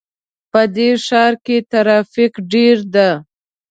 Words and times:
په 0.51 0.61
دې 0.75 0.89
ښار 1.05 1.33
کې 1.45 1.57
ترافیک 1.71 2.33
ډېر 2.53 2.77
ده 2.93 3.09